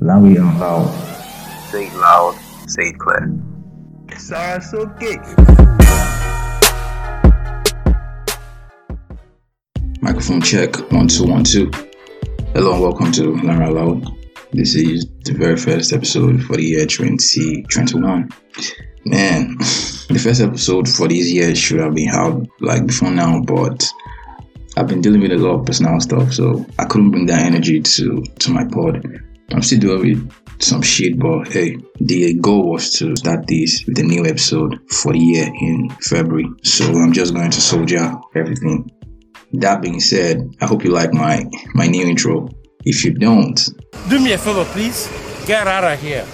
Now 0.00 0.20
we 0.20 0.38
are 0.38 0.58
loud. 0.60 0.86
Say 1.70 1.88
it 1.88 1.94
loud, 1.94 2.38
say 2.68 2.82
it 2.90 2.98
clear. 3.00 3.36
Sarasoke. 4.10 5.18
Microphone 10.00 10.40
check 10.40 10.76
one 10.92 11.08
two 11.08 11.24
one 11.24 11.42
two. 11.42 11.68
Hello 12.54 12.74
and 12.74 12.82
welcome 12.82 13.10
to 13.10 13.32
Learn 13.42 13.60
Out 13.60 13.74
Loud. 13.74 14.06
This 14.52 14.76
is 14.76 15.04
the 15.24 15.32
very 15.32 15.56
first 15.56 15.92
episode 15.92 16.44
for 16.44 16.56
the 16.56 16.62
year 16.62 16.86
2021. 16.86 18.28
Man, 19.04 19.56
the 19.58 20.20
first 20.22 20.40
episode 20.40 20.88
for 20.88 21.08
this 21.08 21.28
year 21.28 21.56
should 21.56 21.80
have 21.80 21.96
been 21.96 22.10
out 22.10 22.46
like 22.60 22.86
before 22.86 23.10
now, 23.10 23.40
but 23.40 23.84
I've 24.76 24.86
been 24.86 25.00
dealing 25.00 25.22
with 25.22 25.32
a 25.32 25.38
lot 25.38 25.58
of 25.58 25.66
personal 25.66 25.98
stuff, 25.98 26.32
so 26.32 26.64
I 26.78 26.84
couldn't 26.84 27.10
bring 27.10 27.26
that 27.26 27.40
energy 27.42 27.80
to 27.80 28.22
to 28.22 28.50
my 28.52 28.64
pod. 28.64 29.04
I'm 29.50 29.62
still 29.62 29.98
with 29.98 30.30
some 30.60 30.82
shit, 30.82 31.18
but 31.18 31.48
hey, 31.48 31.78
the 32.00 32.34
goal 32.34 32.70
was 32.72 32.92
to 32.98 33.16
start 33.16 33.46
this 33.46 33.84
with 33.86 33.98
a 33.98 34.02
new 34.02 34.26
episode 34.26 34.78
for 34.90 35.12
the 35.12 35.18
year 35.18 35.46
in 35.46 35.88
February. 36.02 36.48
So 36.62 36.84
I'm 36.84 37.12
just 37.12 37.34
going 37.34 37.50
to 37.50 37.60
soldier 37.60 38.12
everything. 38.34 38.90
That 39.54 39.80
being 39.80 40.00
said, 40.00 40.42
I 40.60 40.66
hope 40.66 40.84
you 40.84 40.90
like 40.90 41.14
my 41.14 41.44
my 41.74 41.86
new 41.86 42.06
intro. 42.06 42.48
If 42.84 43.04
you 43.04 43.14
don't, 43.14 43.58
Do 44.08 44.20
me 44.20 44.32
a 44.32 44.38
favor, 44.38 44.64
please. 44.66 45.08
Get 45.46 45.66
out 45.66 45.84
of 45.84 46.00
here. 46.00 46.26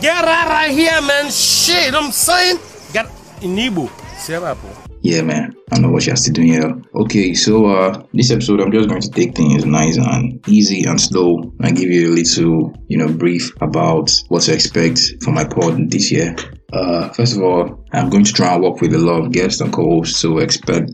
Get 0.00 0.24
out 0.24 0.68
of 0.68 0.74
here, 0.74 1.00
man. 1.02 1.30
Shit, 1.30 1.94
I'm 1.94 2.10
saying. 2.10 2.58
Get 2.92 3.06
in. 3.42 3.88
Say 4.18 4.38
that, 4.38 4.58
bro. 4.60 4.85
Yeah, 5.06 5.22
man, 5.22 5.54
I 5.70 5.78
know 5.78 5.90
what 5.90 6.04
you're 6.04 6.16
still 6.16 6.34
doing 6.34 6.48
here. 6.48 6.82
Okay, 6.96 7.32
so 7.34 7.66
uh, 7.66 8.02
this 8.12 8.32
episode 8.32 8.60
I'm 8.60 8.72
just 8.72 8.88
going 8.88 9.00
to 9.00 9.10
take 9.10 9.36
things 9.36 9.64
nice 9.64 9.96
and 9.98 10.46
easy 10.48 10.82
and 10.84 11.00
slow 11.00 11.52
and 11.60 11.76
give 11.76 11.90
you 11.90 12.08
a 12.08 12.14
little, 12.14 12.74
you 12.88 12.98
know, 12.98 13.12
brief 13.12 13.52
about 13.60 14.10
what 14.30 14.42
to 14.42 14.52
expect 14.52 15.22
for 15.22 15.30
my 15.30 15.44
pod 15.44 15.92
this 15.92 16.10
year. 16.10 16.34
Uh, 16.72 17.08
first 17.10 17.36
of 17.36 17.42
all, 17.42 17.84
I'm 17.92 18.10
going 18.10 18.24
to 18.24 18.32
try 18.32 18.54
and 18.54 18.64
work 18.64 18.80
with 18.80 18.94
a 18.94 18.98
lot 18.98 19.24
of 19.24 19.30
guests 19.30 19.60
and 19.60 19.72
co-hosts, 19.72 20.18
so 20.18 20.38
expect 20.38 20.90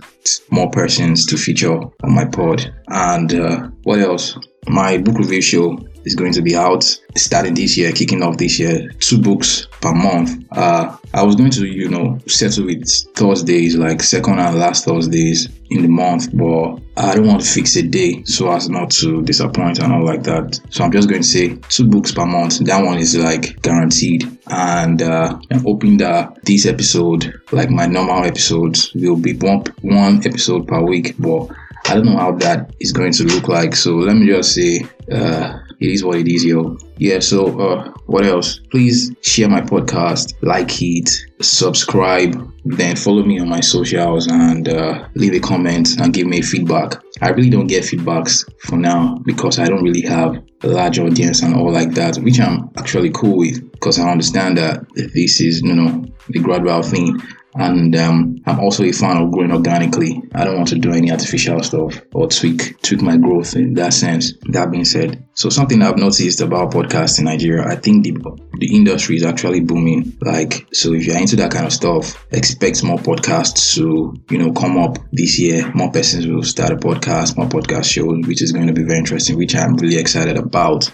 more 0.51 0.71
persons 0.71 1.25
to 1.27 1.39
feature 1.39 1.73
on 1.73 2.15
my 2.15 2.27
pod. 2.27 2.71
And 2.89 3.33
uh, 3.33 3.69
what 3.85 4.01
else? 4.01 4.37
My 4.69 4.99
book 4.99 5.19
review 5.19 5.41
show 5.41 5.79
is 6.05 6.15
going 6.15 6.33
to 6.33 6.43
be 6.43 6.57
out 6.57 6.85
starting 7.17 7.55
this 7.55 7.77
year, 7.77 7.93
kicking 7.93 8.23
off 8.23 8.39
this 8.39 8.59
year. 8.59 8.91
Two 9.01 9.21
books 9.21 9.67
per 9.81 9.93
month. 9.93 10.45
Uh, 10.53 10.97
I 11.15 11.23
was 11.23 11.37
going 11.37 11.51
to, 11.51 11.67
you 11.67 11.89
know, 11.89 12.19
settle 12.27 12.67
with 12.67 12.89
Thursdays, 13.15 13.77
like 13.77 14.03
second 14.03 14.39
and 14.39 14.59
last 14.59 14.85
Thursdays 14.85 15.49
in 15.71 15.83
the 15.83 15.89
month, 15.89 16.29
but 16.35 16.79
I 16.97 17.15
don't 17.15 17.27
want 17.27 17.43
to 17.43 17.47
fix 17.47 17.77
a 17.77 17.83
day 17.83 18.23
so 18.25 18.51
as 18.51 18.69
not 18.69 18.91
to 18.93 19.23
disappoint 19.23 19.79
and 19.79 19.93
all 19.93 20.05
like 20.05 20.23
that. 20.25 20.61
So 20.71 20.85
I'm 20.85 20.93
just 20.93 21.09
going 21.09 21.23
to 21.23 21.29
say 21.29 21.57
two 21.69 21.89
books 21.89 22.13
per 22.13 22.27
month. 22.27 22.59
That 22.61 22.85
one 22.85 22.99
is 22.99 23.17
like 23.17 23.61
guaranteed. 23.63 24.25
And 24.49 25.03
uh, 25.03 25.39
I'm 25.51 25.61
hoping 25.61 25.99
that 25.99 26.45
this 26.45 26.67
episode, 26.67 27.33
like 27.53 27.71
my 27.71 27.87
normal 27.87 28.25
episodes, 28.25 28.93
will 28.95 29.17
be 29.17 29.35
one 29.35 29.65
one 29.83 30.27
episode 30.27 30.67
per 30.67 30.83
week, 30.83 31.15
but 31.19 31.49
I 31.87 31.95
don't 31.95 32.07
know 32.07 32.19
how 32.19 32.33
that 32.33 32.75
is 32.81 32.93
going 32.93 33.13
to 33.13 33.25
look 33.25 33.49
like. 33.49 33.75
So 33.75 33.97
let 33.97 34.17
me 34.17 34.27
just 34.27 34.55
say, 34.55 34.83
uh, 35.11 35.59
it 35.83 35.91
is 35.91 36.05
what 36.05 36.19
it 36.19 36.29
is, 36.29 36.45
yo. 36.45 36.77
Yeah, 36.99 37.19
so 37.19 37.61
uh, 37.61 37.93
what 38.07 38.25
else? 38.25 38.61
Please 38.71 39.13
share 39.23 39.49
my 39.49 39.61
podcast, 39.61 40.35
like 40.43 40.71
it, 40.81 41.11
subscribe, 41.41 42.35
then 42.65 42.97
follow 42.97 43.23
me 43.25 43.41
on 43.41 43.49
my 43.49 43.61
socials 43.61 44.29
and 44.29 44.69
uh, 44.69 45.09
leave 45.15 45.35
a 45.35 45.41
comment 45.41 45.99
and 45.99 46.15
give 46.15 46.27
me 46.27 46.43
feedback. 46.43 47.03
I 47.21 47.31
really 47.31 47.51
don't 47.51 47.67
get 47.67 47.85
feedbacks 47.85 48.49
for 48.63 48.77
now 48.77 49.19
because 49.25 49.59
I 49.59 49.67
don't 49.67 49.83
really 49.83 50.03
have 50.03 50.43
a 50.63 50.69
large 50.69 50.99
audience 50.99 51.43
and 51.43 51.55
all 51.55 51.73
like 51.73 51.93
that, 51.95 52.17
which 52.19 52.39
I'm 52.39 52.71
actually 52.77 53.11
cool 53.11 53.39
with 53.39 53.71
because 53.73 53.99
I 53.99 54.11
understand 54.11 54.59
that 54.59 54.87
this 54.95 55.41
is, 55.41 55.63
you 55.63 55.75
know, 55.75 56.05
the 56.29 56.39
gradual 56.39 56.83
thing 56.83 57.21
and 57.55 57.95
um, 57.97 58.43
I'm 58.47 58.61
also 58.61 58.83
a 58.85 58.93
fan 58.93 59.19
of 59.19 59.31
growing 59.31 59.53
organically. 59.53 60.23
I 60.35 60.45
don't 60.45 60.57
want 60.57 60.69
to 60.69 60.79
do 60.79 60.93
any 60.93 61.11
artificial 61.11 61.63
stuff 61.63 62.01
or 62.15 62.29
tweak 62.29 62.81
tweak 62.83 63.03
my 63.03 63.17
growth 63.17 63.55
in 63.55 63.75
that 63.75 63.93
sense. 63.93 64.33
That 64.49 64.71
being 64.71 64.85
said, 64.85 65.25
so 65.35 65.51
something 65.51 65.83
I've 65.83 65.99
noticed 65.99 66.41
about 66.41 66.73
podcasts 66.73 67.19
in 67.19 67.27
Nigeria, 67.27 67.67
I 67.67 67.77
think 67.77 68.05
the 68.05 68.13
the 68.59 68.75
industry 68.75 69.17
is 69.17 69.25
actually 69.25 69.61
booming. 69.61 70.17
Like, 70.21 70.67
so 70.73 70.95
if 70.95 71.07
you're 71.07 71.19
into 71.19 71.37
that 71.37 71.53
kind 71.53 71.67
of 71.67 71.73
stuff, 71.73 72.27
expect 72.31 72.83
more 72.83 72.99
podcasts 72.99 73.75
to 73.75 74.15
you 74.31 74.39
know 74.39 74.53
come 74.53 74.79
up 74.79 74.99
this 75.13 75.39
year. 75.39 75.71
More 75.75 75.91
persons 75.91 76.27
will 76.27 76.43
start 76.43 76.73
a 76.73 76.77
podcast, 76.77 77.37
more 77.37 77.49
podcast 77.49 77.85
shows, 77.85 78.27
which 78.27 78.43
is 78.43 78.53
going 78.53 78.67
to 78.69 78.73
be 78.73 78.83
very 78.83 78.99
interesting, 78.99 79.37
which 79.37 79.55
I'm 79.55 79.75
really 79.77 79.99
excited 79.99 80.39
about. 80.39 80.91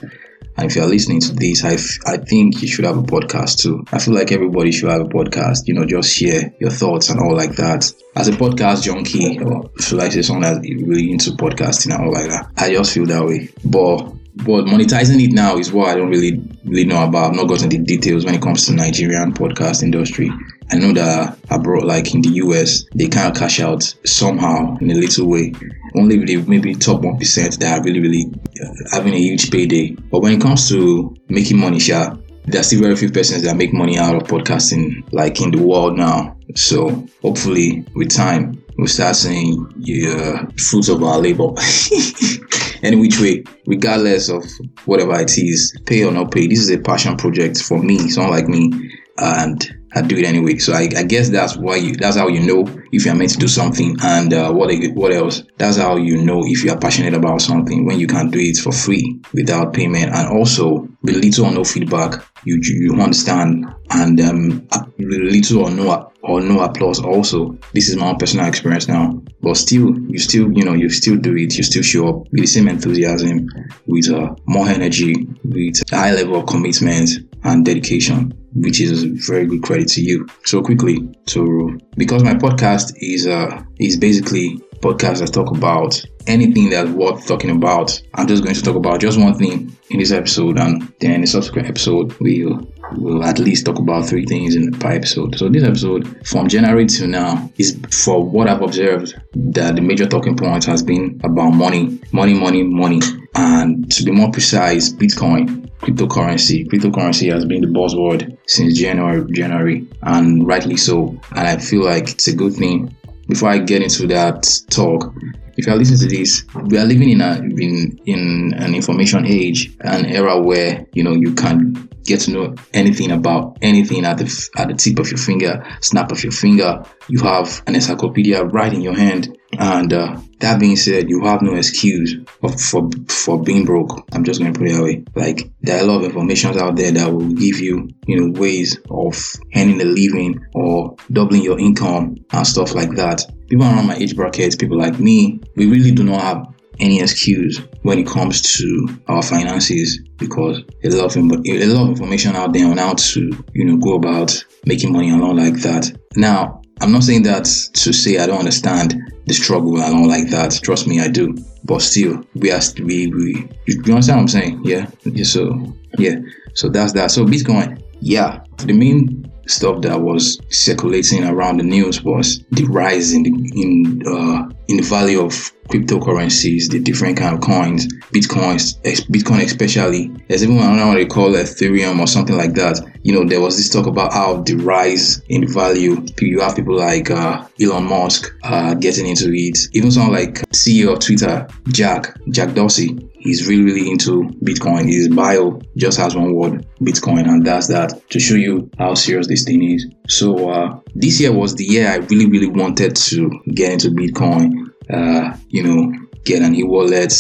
And 0.58 0.66
if 0.66 0.74
you're 0.76 0.86
listening 0.86 1.20
to 1.20 1.32
this, 1.34 1.64
I, 1.64 1.74
f- 1.74 1.98
I 2.04 2.16
think 2.16 2.60
you 2.60 2.68
should 2.68 2.84
have 2.84 2.98
a 2.98 3.02
podcast 3.02 3.62
too. 3.62 3.84
I 3.92 4.00
feel 4.00 4.14
like 4.14 4.32
everybody 4.32 4.72
should 4.72 4.90
have 4.90 5.02
a 5.02 5.04
podcast, 5.08 5.68
you 5.68 5.74
know, 5.74 5.86
just 5.86 6.12
share 6.14 6.52
your 6.60 6.70
thoughts 6.70 7.10
and 7.10 7.20
all 7.20 7.34
like 7.34 7.52
that. 7.56 7.90
As 8.16 8.26
a 8.26 8.32
podcast 8.32 8.82
junkie, 8.82 9.38
or 9.38 9.70
should 9.78 10.00
I 10.00 10.08
say 10.08 10.22
someone 10.22 10.42
that's 10.42 10.58
really 10.58 11.12
into 11.12 11.30
podcasting 11.30 11.94
and 11.94 12.04
all 12.04 12.12
like 12.12 12.28
that, 12.28 12.50
I 12.56 12.72
just 12.72 12.92
feel 12.92 13.06
that 13.06 13.24
way. 13.24 13.48
But 13.64 14.12
but 14.44 14.66
monetizing 14.66 15.22
it 15.22 15.32
now 15.32 15.58
is 15.58 15.72
what 15.72 15.88
I 15.88 15.94
don't 15.96 16.10
really 16.10 16.40
really 16.64 16.84
know 16.84 17.04
about. 17.04 17.30
I've 17.30 17.36
not 17.36 17.48
gotten 17.48 17.68
the 17.68 17.78
details 17.78 18.24
when 18.24 18.34
it 18.34 18.42
comes 18.42 18.66
to 18.66 18.72
Nigerian 18.72 19.32
podcast 19.32 19.82
industry. 19.82 20.30
I 20.70 20.76
know 20.76 20.92
that 20.92 21.38
abroad, 21.50 21.84
like 21.84 22.14
in 22.14 22.20
the 22.22 22.30
US, 22.30 22.84
they 22.94 23.08
kind 23.08 23.30
of 23.30 23.38
cash 23.38 23.60
out 23.60 23.82
somehow 24.04 24.76
in 24.80 24.90
a 24.90 24.94
little 24.94 25.28
way. 25.28 25.54
Only 25.94 26.24
the 26.24 26.36
maybe 26.48 26.74
top 26.74 27.02
one 27.02 27.18
percent 27.18 27.58
that 27.60 27.78
are 27.78 27.84
really 27.84 28.00
really 28.00 28.32
uh, 28.62 28.68
having 28.92 29.14
a 29.14 29.18
huge 29.18 29.50
payday. 29.50 29.90
But 30.10 30.20
when 30.20 30.32
it 30.32 30.40
comes 30.40 30.68
to 30.68 31.14
making 31.28 31.58
money, 31.58 31.80
sure, 31.80 32.16
there 32.46 32.60
are 32.60 32.64
still 32.64 32.82
very 32.82 32.96
few 32.96 33.10
persons 33.10 33.42
that 33.42 33.56
make 33.56 33.72
money 33.72 33.98
out 33.98 34.14
of 34.14 34.22
podcasting, 34.22 35.06
like 35.12 35.40
in 35.40 35.50
the 35.50 35.62
world 35.62 35.96
now. 35.96 36.36
So 36.54 37.06
hopefully, 37.22 37.84
with 37.94 38.14
time, 38.14 38.62
we'll 38.76 38.88
start 38.88 39.16
seeing 39.16 39.68
the 39.76 40.08
uh, 40.08 40.46
fruits 40.56 40.88
of 40.88 41.02
our 41.02 41.18
labor. 41.18 41.48
any 42.82 42.96
which 42.96 43.20
way, 43.20 43.44
regardless 43.66 44.28
of 44.28 44.44
whatever 44.84 45.18
it 45.20 45.36
is, 45.36 45.76
pay 45.86 46.04
or 46.04 46.12
not 46.12 46.30
pay, 46.30 46.46
this 46.46 46.60
is 46.60 46.70
a 46.70 46.78
passion 46.78 47.16
project 47.16 47.62
for 47.62 47.82
me, 47.82 48.08
someone 48.08 48.32
like 48.32 48.48
me, 48.48 48.70
and 49.18 49.77
I 49.94 50.02
do 50.02 50.16
it 50.16 50.24
anyway. 50.24 50.58
So 50.58 50.72
I, 50.72 50.88
I 50.96 51.02
guess 51.04 51.30
that's 51.30 51.56
why 51.56 51.76
you, 51.76 51.96
that's 51.96 52.16
how 52.16 52.28
you 52.28 52.40
know 52.40 52.66
if 52.92 53.04
you're 53.04 53.14
meant 53.14 53.30
to 53.30 53.38
do 53.38 53.48
something, 53.48 53.96
and 54.02 54.32
uh, 54.32 54.52
what 54.52 54.70
what 54.94 55.12
else? 55.12 55.44
That's 55.56 55.76
how 55.76 55.96
you 55.96 56.22
know 56.22 56.42
if 56.44 56.62
you 56.64 56.72
are 56.72 56.78
passionate 56.78 57.14
about 57.14 57.40
something 57.40 57.86
when 57.86 57.98
you 57.98 58.06
can 58.06 58.30
do 58.30 58.38
it 58.38 58.58
for 58.58 58.72
free 58.72 59.20
without 59.32 59.72
payment, 59.72 60.12
and 60.14 60.28
also 60.28 60.88
with 61.02 61.16
little 61.16 61.46
or 61.46 61.52
no 61.52 61.64
feedback, 61.64 62.22
you 62.44 62.60
you 62.62 63.00
understand, 63.00 63.66
and 63.90 64.20
um, 64.20 64.68
little 64.98 65.64
or 65.64 65.70
no 65.70 66.12
or 66.22 66.40
no 66.42 66.60
applause. 66.60 67.00
Also, 67.00 67.58
this 67.72 67.88
is 67.88 67.96
my 67.96 68.08
own 68.08 68.16
personal 68.18 68.46
experience 68.46 68.88
now, 68.88 69.22
but 69.40 69.54
still, 69.56 69.98
you 70.08 70.18
still 70.18 70.52
you 70.52 70.64
know 70.64 70.74
you 70.74 70.90
still 70.90 71.16
do 71.16 71.34
it, 71.36 71.56
you 71.56 71.62
still 71.62 71.82
show 71.82 72.08
up 72.08 72.16
with 72.30 72.42
the 72.42 72.46
same 72.46 72.68
enthusiasm, 72.68 73.48
with 73.86 74.10
uh, 74.10 74.34
more 74.46 74.68
energy, 74.68 75.26
with 75.44 75.76
high 75.90 76.12
level 76.12 76.40
of 76.40 76.46
commitment 76.46 77.10
and 77.44 77.64
dedication 77.64 78.37
which 78.54 78.80
is 78.80 79.04
very 79.26 79.46
good 79.46 79.62
credit 79.62 79.88
to 79.88 80.02
you. 80.02 80.26
So 80.44 80.62
quickly, 80.62 81.08
so 81.26 81.70
because 81.96 82.22
my 82.24 82.34
podcast 82.34 82.92
is 82.96 83.26
uh 83.26 83.62
is 83.78 83.96
basically 83.96 84.60
podcast 84.80 85.18
that 85.18 85.32
talk 85.32 85.50
about 85.50 86.04
anything 86.26 86.70
that's 86.70 86.90
worth 86.90 87.26
talking 87.26 87.50
about. 87.50 88.00
I'm 88.14 88.26
just 88.26 88.44
going 88.44 88.54
to 88.54 88.62
talk 88.62 88.76
about 88.76 89.00
just 89.00 89.18
one 89.18 89.34
thing 89.34 89.76
in 89.90 89.98
this 89.98 90.12
episode, 90.12 90.58
and 90.58 90.92
then 91.00 91.12
in 91.12 91.20
the 91.22 91.26
subsequent 91.26 91.68
episode 91.68 92.14
we'll 92.20 92.60
will 92.96 93.24
at 93.24 93.38
least 93.38 93.66
talk 93.66 93.78
about 93.78 94.06
three 94.06 94.24
things 94.24 94.54
in 94.54 94.72
per 94.72 94.90
episode. 94.92 95.36
So 95.38 95.48
this 95.48 95.64
episode, 95.64 96.26
from 96.26 96.48
January 96.48 96.86
to 96.86 97.06
now, 97.06 97.50
is 97.58 97.78
for 98.02 98.24
what 98.24 98.48
I've 98.48 98.62
observed 98.62 99.14
that 99.34 99.76
the 99.76 99.82
major 99.82 100.06
talking 100.06 100.36
point 100.36 100.64
has 100.64 100.82
been 100.82 101.20
about 101.24 101.50
money, 101.50 102.00
money, 102.12 102.34
money, 102.34 102.62
money, 102.62 103.00
and 103.34 103.90
to 103.92 104.04
be 104.04 104.10
more 104.10 104.30
precise, 104.30 104.92
Bitcoin 104.92 105.68
cryptocurrency. 105.80 106.66
Cryptocurrency 106.66 107.32
has 107.32 107.44
been 107.44 107.60
the 107.60 107.68
buzzword 107.68 108.36
since 108.46 108.78
January, 108.78 109.24
January, 109.32 109.88
and 110.02 110.46
rightly 110.46 110.76
so. 110.76 111.18
And 111.30 111.46
I 111.46 111.58
feel 111.58 111.84
like 111.84 112.10
it's 112.10 112.28
a 112.28 112.34
good 112.34 112.54
thing. 112.54 112.94
Before 113.28 113.50
I 113.50 113.58
get 113.58 113.82
into 113.82 114.06
that 114.08 114.48
talk, 114.70 115.12
if 115.56 115.66
you 115.66 115.72
are 115.72 115.76
listening 115.76 116.08
to 116.08 116.16
this, 116.16 116.44
we 116.66 116.78
are 116.78 116.84
living 116.84 117.10
in 117.10 117.20
a 117.20 117.36
in 117.36 117.98
in 118.06 118.54
an 118.56 118.74
information 118.74 119.26
age, 119.26 119.76
an 119.80 120.06
era 120.06 120.40
where 120.40 120.86
you 120.94 121.02
know 121.02 121.12
you 121.12 121.34
can 121.34 121.88
get 122.04 122.20
to 122.20 122.30
know 122.30 122.54
anything 122.72 123.10
about 123.10 123.58
anything 123.60 124.06
at 124.06 124.18
the 124.18 124.50
at 124.56 124.68
the 124.68 124.74
tip 124.74 124.98
of 124.98 125.10
your 125.10 125.18
finger, 125.18 125.62
snap 125.80 126.10
of 126.10 126.22
your 126.22 126.32
finger. 126.32 126.82
You 127.08 127.20
have 127.20 127.62
an 127.66 127.74
encyclopedia 127.74 128.44
right 128.44 128.72
in 128.72 128.80
your 128.80 128.94
hand, 128.94 129.36
and 129.56 129.92
uh, 129.92 130.20
that 130.40 130.60
being 130.60 130.76
said, 130.76 131.08
you 131.08 131.24
have 131.24 131.42
no 131.42 131.54
excuse 131.54 132.16
of, 132.42 132.60
for 132.60 132.90
for 133.08 133.42
being 133.42 133.64
broke. 133.64 134.06
I'm 134.12 134.24
just 134.24 134.40
going 134.40 134.52
to 134.52 134.58
put 134.58 134.68
it 134.68 134.72
that 134.74 134.82
way. 134.82 135.04
Like 135.14 135.50
there 135.62 135.78
are 135.78 135.82
a 135.82 135.86
lot 135.86 135.98
of 135.98 136.04
information 136.04 136.58
out 136.58 136.76
there 136.76 136.92
that 136.92 137.12
will 137.12 137.32
give 137.32 137.58
you, 137.58 137.88
you 138.06 138.20
know, 138.20 138.38
ways 138.38 138.78
of 138.90 139.16
earning 139.56 139.80
a 139.80 139.84
living 139.84 140.38
or 140.54 140.96
doubling 141.12 141.42
your 141.42 141.58
income 141.58 142.16
and 142.32 142.46
stuff 142.46 142.74
like 142.74 142.90
that. 142.96 143.24
People 143.48 143.64
around 143.64 143.86
my 143.86 143.96
age 143.96 144.14
bracket, 144.14 144.58
people 144.58 144.78
like 144.78 145.00
me, 145.00 145.40
we 145.56 145.66
really 145.66 145.92
do 145.92 146.04
not 146.04 146.20
have 146.20 146.46
any 146.80 147.00
excuse 147.00 147.60
when 147.82 147.98
it 147.98 148.06
comes 148.06 148.40
to 148.42 148.88
our 149.08 149.22
finances 149.22 149.98
because 150.18 150.62
a 150.84 150.88
lot 150.90 151.16
of 151.16 151.16
a 151.16 151.66
lot 151.66 151.82
of 151.82 151.88
information 151.88 152.36
out 152.36 152.52
there 152.52 152.66
on 152.66 152.78
how 152.78 152.94
to 152.94 153.30
you 153.54 153.64
know 153.64 153.76
go 153.78 153.94
about 153.94 154.44
making 154.66 154.92
money 154.92 155.10
and 155.10 155.22
all 155.22 155.34
like 155.34 155.54
that. 155.54 155.90
Now, 156.16 156.62
I'm 156.80 156.92
not 156.92 157.02
saying 157.02 157.22
that 157.24 157.44
to 157.44 157.92
say 157.92 158.18
I 158.18 158.26
don't 158.26 158.38
understand 158.38 159.00
the 159.26 159.34
struggle 159.34 159.80
and 159.80 159.94
all 159.94 160.08
like 160.08 160.28
that. 160.30 160.60
Trust 160.62 160.86
me, 160.86 161.00
I 161.00 161.08
do. 161.08 161.36
But 161.64 161.82
still, 161.82 162.24
we 162.34 162.50
are 162.50 162.60
we 162.78 163.08
we 163.08 163.48
you, 163.66 163.82
understand 163.86 164.18
what 164.18 164.22
I'm 164.22 164.28
saying? 164.28 164.60
Yeah. 164.64 164.86
yeah. 165.04 165.24
So 165.24 165.74
yeah. 165.98 166.16
So 166.54 166.68
that's 166.68 166.92
that. 166.92 167.10
So 167.10 167.24
Bitcoin, 167.24 167.82
yeah. 168.00 168.40
The 168.58 168.72
main 168.72 169.30
stuff 169.46 169.82
that 169.82 170.00
was 170.00 170.38
circulating 170.50 171.24
around 171.24 171.58
the 171.58 171.64
news 171.64 172.02
was 172.02 172.44
the 172.50 172.64
rise 172.64 173.12
in 173.12 173.22
the, 173.22 173.30
in 173.30 174.02
uh, 174.06 174.48
in 174.68 174.76
the 174.76 174.82
value 174.82 175.20
of 175.20 175.52
cryptocurrencies, 175.68 176.70
the 176.70 176.80
different 176.80 177.16
kind 177.18 177.34
of 177.34 177.40
coins, 177.40 177.86
bitcoins, 178.12 178.80
Bitcoin 179.08 179.44
especially. 179.44 180.08
There's 180.28 180.42
even 180.42 180.58
another 180.58 180.86
one 180.86 180.96
they 180.96 181.06
call 181.06 181.32
Ethereum 181.32 182.00
or 182.00 182.06
something 182.06 182.36
like 182.36 182.54
that. 182.54 182.80
You 183.02 183.12
know, 183.12 183.28
there 183.28 183.40
was 183.40 183.56
this 183.56 183.70
talk 183.70 183.86
about 183.86 184.12
how 184.12 184.42
the 184.42 184.54
rise 184.56 185.22
in 185.28 185.46
value. 185.46 186.04
You 186.20 186.40
have 186.40 186.56
people 186.56 186.76
like 186.76 187.10
uh, 187.10 187.46
Elon 187.60 187.84
Musk 187.84 188.34
uh, 188.42 188.74
getting 188.74 189.06
into 189.06 189.30
it. 189.32 189.58
Even 189.72 189.90
someone 189.90 190.12
like 190.12 190.34
CEO 190.50 190.94
of 190.94 191.00
Twitter, 191.00 191.46
Jack 191.68 192.18
Jack 192.30 192.54
Dorsey. 192.54 192.98
He's 193.20 193.48
really 193.48 193.64
really 193.64 193.90
into 193.90 194.24
Bitcoin. 194.42 194.86
His 194.86 195.08
bio 195.08 195.60
just 195.76 195.98
has 195.98 196.14
one 196.14 196.34
word, 196.34 196.66
Bitcoin, 196.80 197.28
and 197.28 197.44
that's 197.44 197.66
that 197.68 198.10
to 198.10 198.20
show 198.20 198.36
you 198.36 198.70
how 198.78 198.94
serious 198.94 199.26
this 199.26 199.44
thing 199.44 199.62
is. 199.62 199.86
So 200.08 200.50
uh, 200.50 200.80
this 200.94 201.20
year 201.20 201.32
was 201.32 201.54
the 201.54 201.64
year 201.64 201.88
I 201.88 201.96
really 201.96 202.26
really 202.26 202.48
wanted 202.48 202.96
to 202.96 203.30
get 203.54 203.72
into 203.72 203.88
Bitcoin 203.88 204.67
uh, 204.92 205.36
you 205.48 205.62
know, 205.62 205.92
get 206.24 206.42
an 206.42 206.54
e-wallet, 206.54 207.12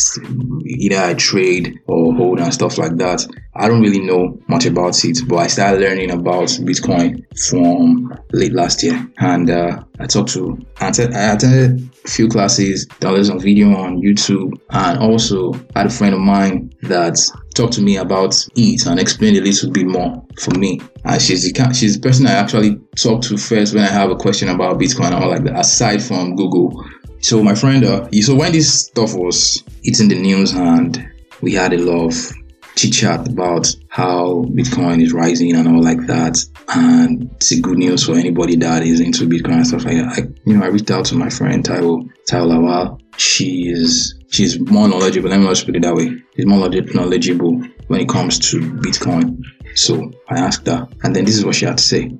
either 0.66 0.98
I 0.98 1.14
trade 1.14 1.80
or 1.86 2.14
hold 2.14 2.40
and 2.40 2.52
stuff 2.52 2.76
like 2.78 2.96
that. 2.96 3.26
I 3.54 3.66
don't 3.66 3.80
really 3.80 4.00
know 4.00 4.38
much 4.48 4.66
about 4.66 5.02
it, 5.04 5.18
but 5.26 5.36
I 5.36 5.46
started 5.46 5.80
learning 5.80 6.10
about 6.10 6.48
Bitcoin 6.48 7.24
from 7.48 8.14
late 8.32 8.52
last 8.52 8.82
year. 8.82 9.08
And 9.18 9.50
uh, 9.50 9.82
I 9.98 10.06
talked 10.06 10.30
to, 10.34 10.58
I 10.80 10.88
attended 10.88 11.90
a 12.04 12.08
few 12.08 12.28
classes, 12.28 12.86
downloaded 13.00 13.26
some 13.26 13.40
video 13.40 13.74
on 13.74 14.00
YouTube, 14.02 14.60
and 14.70 14.98
also 14.98 15.54
had 15.74 15.86
a 15.86 15.90
friend 15.90 16.14
of 16.14 16.20
mine 16.20 16.72
that 16.82 17.18
talked 17.54 17.72
to 17.74 17.82
me 17.82 17.96
about 17.96 18.36
it 18.54 18.86
and 18.86 19.00
explained 19.00 19.38
a 19.38 19.40
little 19.40 19.70
bit 19.72 19.86
more 19.86 20.22
for 20.38 20.52
me. 20.56 20.80
And 21.04 21.20
she's 21.20 21.50
the, 21.50 21.72
she's 21.74 21.98
the 21.98 22.06
person 22.06 22.26
I 22.26 22.32
actually 22.32 22.76
talk 22.96 23.22
to 23.22 23.36
first 23.36 23.74
when 23.74 23.84
I 23.84 23.88
have 23.88 24.10
a 24.10 24.16
question 24.16 24.50
about 24.50 24.78
Bitcoin 24.78 25.06
and 25.06 25.14
all 25.14 25.30
like 25.30 25.44
that, 25.44 25.58
aside 25.58 26.02
from 26.02 26.36
Google 26.36 26.84
so 27.20 27.42
my 27.42 27.54
friend, 27.54 27.84
uh, 27.84 28.08
so 28.20 28.34
when 28.34 28.52
this 28.52 28.86
stuff 28.86 29.14
was 29.14 29.62
hitting 29.82 30.08
the 30.08 30.20
news 30.20 30.52
and 30.52 31.08
we 31.40 31.54
had 31.54 31.72
a 31.72 31.78
lot 31.78 32.06
of 32.06 32.32
chit 32.76 32.92
chat 32.92 33.28
about 33.28 33.74
how 33.88 34.44
Bitcoin 34.54 35.02
is 35.02 35.12
rising 35.12 35.54
and 35.56 35.66
all 35.66 35.82
like 35.82 36.06
that, 36.06 36.38
and 36.68 37.30
it's 37.36 37.50
a 37.50 37.60
good 37.60 37.78
news 37.78 38.06
for 38.06 38.12
anybody 38.12 38.56
that 38.56 38.82
is 38.82 39.00
into 39.00 39.28
Bitcoin 39.28 39.56
and 39.56 39.66
stuff 39.66 39.84
like 39.84 39.96
that. 39.96 40.12
I, 40.16 40.28
you 40.44 40.56
know, 40.56 40.64
I 40.64 40.68
reached 40.68 40.90
out 40.90 41.06
to 41.06 41.16
my 41.16 41.28
friend 41.28 41.64
Taiwo 41.64 42.08
Taiwo 42.28 42.52
Lawal. 42.52 43.00
She 43.16 43.68
is 43.68 44.14
she's 44.30 44.60
more 44.60 44.88
knowledgeable. 44.88 45.30
Let 45.30 45.40
me 45.40 45.46
just 45.48 45.66
put 45.66 45.74
it 45.74 45.82
that 45.82 45.94
way. 45.94 46.16
She's 46.36 46.46
more 46.46 46.68
knowledgeable 46.68 47.60
when 47.88 48.00
it 48.00 48.08
comes 48.08 48.38
to 48.50 48.60
Bitcoin. 48.60 49.42
So 49.74 50.12
I 50.28 50.38
asked 50.38 50.66
her, 50.66 50.88
and 51.02 51.14
then 51.14 51.24
this 51.24 51.36
is 51.36 51.44
what 51.44 51.56
she 51.56 51.64
had 51.66 51.78
to 51.78 51.84
say. 51.84 52.12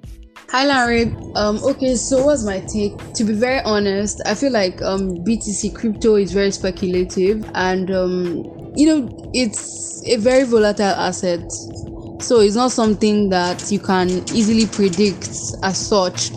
Hi 0.50 0.64
Larry. 0.64 1.14
Um, 1.34 1.58
okay, 1.62 1.94
so 1.94 2.24
what's 2.24 2.42
my 2.42 2.60
take? 2.60 2.96
To 3.12 3.24
be 3.24 3.34
very 3.34 3.60
honest, 3.66 4.22
I 4.24 4.34
feel 4.34 4.50
like 4.50 4.80
um, 4.80 5.18
BTC 5.18 5.74
crypto 5.74 6.14
is 6.14 6.32
very 6.32 6.50
speculative 6.52 7.44
and 7.54 7.90
um, 7.90 8.72
you 8.74 8.86
know 8.86 9.30
it's 9.34 10.02
a 10.06 10.16
very 10.16 10.44
volatile 10.44 10.86
asset. 10.86 11.52
So 12.22 12.40
it's 12.40 12.56
not 12.56 12.72
something 12.72 13.28
that 13.28 13.70
you 13.70 13.78
can 13.78 14.08
easily 14.34 14.64
predict 14.64 15.28
as 15.62 15.76
such. 15.86 16.30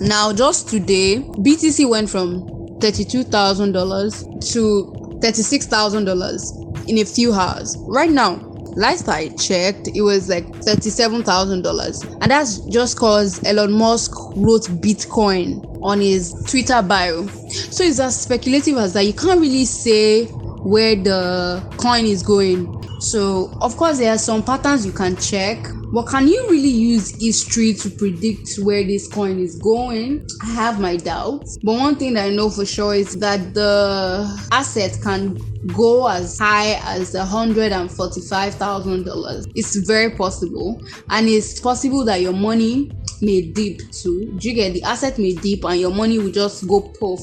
Now, 0.00 0.32
just 0.32 0.70
today, 0.70 1.18
BTC 1.20 1.90
went 1.90 2.08
from 2.08 2.48
$32,000 2.78 4.52
to 4.54 5.18
$36,000 5.20 6.88
in 6.88 6.98
a 6.98 7.04
few 7.04 7.34
hours. 7.34 7.76
Right 7.86 8.10
now, 8.10 8.49
last 8.76 9.08
I 9.08 9.28
checked, 9.28 9.88
it 9.94 10.02
was 10.02 10.28
like 10.28 10.46
$37,000. 10.62 12.16
And 12.20 12.30
that's 12.30 12.58
just 12.66 12.96
because 12.96 13.42
Elon 13.44 13.72
Musk 13.72 14.12
wrote 14.36 14.62
Bitcoin 14.80 15.64
on 15.82 16.00
his 16.00 16.32
Twitter 16.48 16.82
bio. 16.82 17.26
So 17.26 17.84
it's 17.84 17.98
as 17.98 18.20
speculative 18.20 18.76
as 18.78 18.92
that. 18.94 19.04
You 19.04 19.14
can't 19.14 19.40
really 19.40 19.64
say 19.64 20.26
where 20.62 20.94
the 20.96 21.64
coin 21.78 22.04
is 22.04 22.22
going. 22.22 22.79
So, 23.00 23.50
of 23.62 23.76
course, 23.78 23.96
there 23.98 24.14
are 24.14 24.18
some 24.18 24.42
patterns 24.42 24.84
you 24.84 24.92
can 24.92 25.16
check, 25.16 25.66
but 25.90 26.06
can 26.06 26.28
you 26.28 26.46
really 26.50 26.68
use 26.68 27.18
history 27.18 27.72
to 27.74 27.88
predict 27.88 28.58
where 28.58 28.84
this 28.84 29.08
coin 29.08 29.38
is 29.38 29.56
going? 29.56 30.26
I 30.42 30.52
have 30.52 30.78
my 30.80 30.98
doubts. 30.98 31.56
But 31.62 31.78
one 31.78 31.96
thing 31.96 32.12
that 32.14 32.26
I 32.26 32.30
know 32.30 32.50
for 32.50 32.66
sure 32.66 32.94
is 32.94 33.18
that 33.20 33.54
the 33.54 34.28
asset 34.52 34.98
can 35.02 35.38
go 35.68 36.08
as 36.08 36.38
high 36.38 36.78
as 36.84 37.14
$145,000. 37.14 39.52
It's 39.54 39.76
very 39.76 40.10
possible. 40.10 40.78
And 41.08 41.26
it's 41.26 41.58
possible 41.58 42.04
that 42.04 42.20
your 42.20 42.34
money 42.34 42.90
may 43.22 43.40
dip 43.40 43.80
too. 43.92 44.34
Do 44.36 44.48
you 44.48 44.54
get 44.54 44.74
the 44.74 44.82
asset 44.82 45.18
may 45.18 45.32
dip 45.34 45.64
and 45.64 45.80
your 45.80 45.94
money 45.94 46.18
will 46.18 46.32
just 46.32 46.68
go 46.68 46.82
poof. 46.82 47.20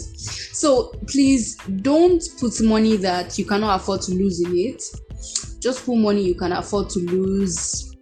So 0.53 0.91
please 1.07 1.55
don't 1.81 2.23
put 2.39 2.59
money 2.61 2.97
that 2.97 3.37
you 3.37 3.45
cannot 3.45 3.79
afford 3.79 4.01
to 4.03 4.13
lose 4.13 4.41
in 4.41 4.57
it 4.57 4.81
just 5.67 5.85
put 5.85 5.97
money 5.97 6.21
you 6.21 6.33
can 6.33 6.53
afford 6.53 6.89
to 6.89 6.99
lose 6.99 7.93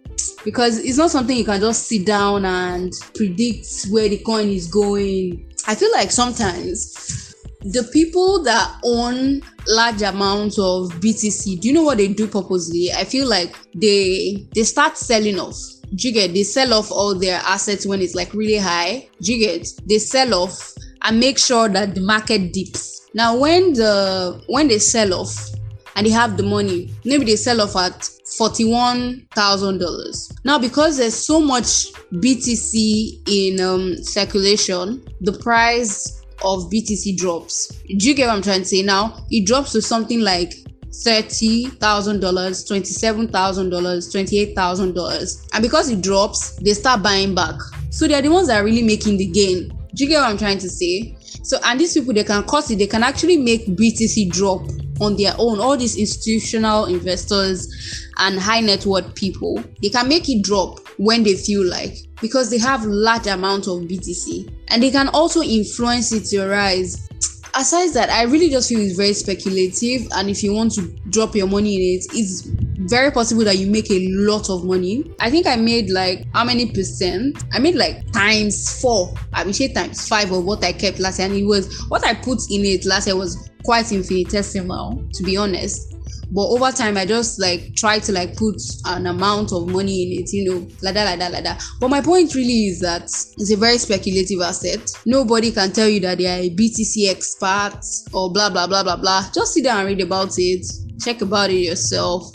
because 0.44 0.78
it's 0.78 0.98
not 0.98 1.10
something 1.10 1.36
you 1.36 1.44
can 1.44 1.60
just 1.60 1.88
sit 1.88 2.06
down 2.06 2.44
and 2.44 2.92
predict 3.12 3.86
where 3.90 4.08
the 4.08 4.18
coin 4.18 4.48
is 4.48 4.68
going. 4.68 5.52
I 5.66 5.74
feel 5.74 5.90
like 5.90 6.12
sometimes 6.12 7.34
the 7.62 7.82
people 7.92 8.44
that 8.44 8.78
own 8.84 9.42
large 9.66 10.02
amounts 10.02 10.56
of 10.60 10.92
BTC, 11.00 11.60
do 11.60 11.66
you 11.68 11.74
know 11.74 11.82
what 11.82 11.98
they 11.98 12.06
do 12.06 12.28
purposely? 12.28 12.92
I 12.92 13.02
feel 13.02 13.28
like 13.28 13.56
they 13.74 14.46
they 14.54 14.62
start 14.62 14.96
selling 14.96 15.40
off. 15.40 15.56
Do 15.96 16.08
you 16.08 16.14
get? 16.14 16.32
They 16.32 16.44
sell 16.44 16.72
off 16.72 16.92
all 16.92 17.18
their 17.18 17.40
assets 17.44 17.84
when 17.84 18.00
it's 18.00 18.14
like 18.14 18.32
really 18.32 18.58
high. 18.58 19.08
Do 19.20 19.34
you 19.34 19.44
get? 19.44 19.66
They 19.88 19.98
sell 19.98 20.32
off 20.34 20.72
and 21.02 21.18
make 21.18 21.38
sure 21.38 21.68
that 21.68 21.96
the 21.96 22.02
market 22.02 22.52
dips. 22.52 23.08
Now 23.14 23.36
when 23.36 23.72
the 23.72 24.40
when 24.46 24.68
they 24.68 24.78
sell 24.78 25.12
off, 25.14 25.50
and 25.96 26.06
they 26.06 26.10
have 26.10 26.36
the 26.36 26.42
money. 26.42 26.90
Maybe 27.04 27.24
they 27.24 27.36
sell 27.36 27.62
off 27.62 27.74
at 27.74 28.00
$41,000. 28.38 30.44
Now, 30.44 30.58
because 30.58 30.98
there's 30.98 31.14
so 31.14 31.40
much 31.40 31.86
BTC 32.12 33.22
in 33.26 33.58
um, 33.60 33.96
circulation, 34.04 35.02
the 35.22 35.32
price 35.32 36.22
of 36.44 36.70
BTC 36.70 37.16
drops. 37.16 37.68
Do 37.88 38.08
you 38.08 38.14
get 38.14 38.26
what 38.26 38.36
I'm 38.36 38.42
trying 38.42 38.60
to 38.60 38.66
say? 38.66 38.82
Now, 38.82 39.24
it 39.30 39.46
drops 39.46 39.72
to 39.72 39.80
something 39.80 40.20
like 40.20 40.52
$30,000, 40.90 41.78
$27,000, 41.78 44.54
$28,000. 44.54 45.48
And 45.54 45.62
because 45.62 45.88
it 45.88 46.02
drops, 46.02 46.56
they 46.56 46.74
start 46.74 47.02
buying 47.02 47.34
back. 47.34 47.54
So 47.90 48.06
they're 48.06 48.20
the 48.20 48.28
ones 48.28 48.48
that 48.48 48.60
are 48.60 48.64
really 48.64 48.82
making 48.82 49.16
the 49.16 49.24
gain. 49.26 49.68
Do 49.94 50.04
you 50.04 50.10
get 50.10 50.20
what 50.20 50.28
I'm 50.28 50.36
trying 50.36 50.58
to 50.58 50.68
say? 50.68 51.16
So, 51.42 51.56
and 51.64 51.80
these 51.80 51.94
people, 51.94 52.12
they 52.12 52.24
can 52.24 52.42
cause 52.42 52.70
it, 52.70 52.76
they 52.78 52.86
can 52.86 53.02
actually 53.02 53.38
make 53.38 53.66
BTC 53.66 54.28
drop 54.30 54.60
on 55.00 55.16
their 55.16 55.34
own. 55.38 55.60
All 55.60 55.76
these 55.76 55.96
institutional 55.96 56.86
investors 56.86 58.08
and 58.18 58.38
high 58.38 58.60
net 58.60 58.86
worth 58.86 59.14
people, 59.14 59.62
they 59.82 59.88
can 59.88 60.08
make 60.08 60.28
it 60.28 60.42
drop 60.42 60.80
when 60.98 61.22
they 61.22 61.34
feel 61.34 61.64
like 61.64 61.96
because 62.20 62.50
they 62.50 62.58
have 62.58 62.84
large 62.84 63.26
amount 63.26 63.66
of 63.66 63.80
BTC 63.82 64.52
and 64.68 64.82
they 64.82 64.90
can 64.90 65.08
also 65.08 65.42
influence 65.42 66.12
it 66.12 66.24
to 66.26 66.46
rise. 66.46 67.08
Aside 67.54 67.94
that, 67.94 68.10
I 68.10 68.24
really 68.24 68.50
just 68.50 68.68
feel 68.68 68.80
it's 68.80 68.96
very 68.96 69.14
speculative, 69.14 70.06
and 70.12 70.28
if 70.28 70.42
you 70.42 70.52
want 70.52 70.74
to 70.74 70.82
drop 71.08 71.34
your 71.34 71.46
money 71.46 71.74
in 71.74 71.98
it, 71.98 72.06
it's 72.12 72.42
very 72.90 73.10
possible 73.10 73.44
that 73.44 73.56
you 73.56 73.66
make 73.66 73.90
a 73.90 74.08
lot 74.10 74.50
of 74.50 74.64
money. 74.64 75.10
I 75.20 75.30
think 75.30 75.46
I 75.46 75.56
made 75.56 75.90
like 75.90 76.26
how 76.34 76.44
many 76.44 76.70
percent? 76.70 77.42
I 77.52 77.58
made 77.58 77.74
like 77.74 78.12
times 78.12 78.80
four. 78.80 79.14
I 79.32 79.42
will 79.44 79.54
say 79.54 79.72
times 79.72 80.06
five 80.06 80.32
of 80.32 80.44
what 80.44 80.62
I 80.64 80.72
kept 80.72 80.98
last 80.98 81.18
year. 81.18 81.28
And 81.28 81.36
it 81.36 81.44
was 81.44 81.82
what 81.88 82.04
I 82.04 82.12
put 82.12 82.40
in 82.50 82.64
it 82.64 82.84
last 82.84 83.06
year 83.06 83.16
was 83.16 83.50
quite 83.66 83.92
infinitesimal, 83.92 85.04
to 85.12 85.22
be 85.22 85.36
honest. 85.36 85.92
But 86.32 86.46
over 86.48 86.72
time, 86.72 86.96
I 86.96 87.04
just 87.04 87.40
like 87.40 87.74
try 87.76 87.98
to 88.00 88.12
like 88.12 88.36
put 88.36 88.56
an 88.86 89.06
amount 89.06 89.52
of 89.52 89.68
money 89.68 90.02
in 90.02 90.22
it, 90.22 90.32
you 90.32 90.50
know, 90.50 90.66
like 90.82 90.94
that, 90.94 91.04
like 91.04 91.18
that, 91.18 91.32
like 91.32 91.44
that. 91.44 91.62
But 91.80 91.88
my 91.90 92.00
point 92.00 92.34
really 92.34 92.66
is 92.66 92.80
that 92.80 93.02
it's 93.04 93.52
a 93.52 93.56
very 93.56 93.78
speculative 93.78 94.40
asset. 94.40 94.90
Nobody 95.04 95.52
can 95.52 95.72
tell 95.72 95.88
you 95.88 96.00
that 96.00 96.18
they 96.18 96.26
are 96.26 96.40
a 96.40 96.50
BTC 96.50 97.08
expert 97.10 97.80
or 98.12 98.32
blah 98.32 98.50
blah 98.50 98.66
blah 98.66 98.82
blah 98.82 98.96
blah. 98.96 99.30
Just 99.32 99.54
sit 99.54 99.64
down 99.64 99.80
and 99.80 99.88
read 99.88 100.00
about 100.00 100.32
it, 100.36 100.66
check 101.00 101.20
about 101.20 101.50
it 101.50 101.58
yourself 101.58 102.32